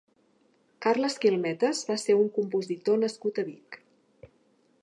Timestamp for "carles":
0.85-1.17